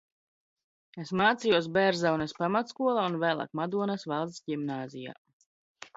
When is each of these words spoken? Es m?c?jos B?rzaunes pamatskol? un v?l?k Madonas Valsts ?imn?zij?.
Es 1.03 1.11
m?c?jos 1.19 1.67
B?rzaunes 1.75 2.35
pamatskol? 2.39 3.01
un 3.03 3.19
v?l?k 3.25 3.53
Madonas 3.61 4.11
Valsts 4.13 4.55
?imn?zij?. 4.57 5.19